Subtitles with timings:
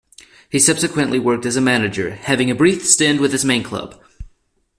[0.49, 4.01] He subsequently worked as a manager, having a brief stint with his main club.